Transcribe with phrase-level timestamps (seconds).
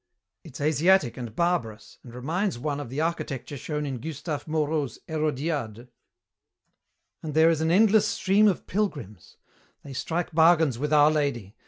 [0.43, 5.89] It's Asiatic and barbarous, and reminds one of the architecture shown in Gustave Moreau's Hérodiade.
[7.21, 9.37] "And there is an endless stream of pilgrims.
[9.83, 11.55] They strike bargains with Our Lady.